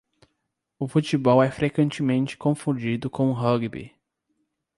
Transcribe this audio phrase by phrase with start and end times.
[0.79, 3.95] O futebol é frequentemente confundido com o rugby.